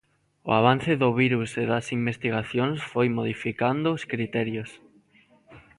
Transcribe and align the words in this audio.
O 0.49 0.51
avance 0.59 0.91
do 1.01 1.09
virus 1.21 1.51
e 1.61 1.63
das 1.71 1.85
investigacións 1.99 2.79
foi 2.91 3.07
modificando 3.17 3.87
os 3.97 4.03
criterios. 4.11 4.71